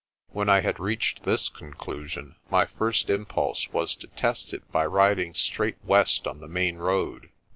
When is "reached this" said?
0.79-1.47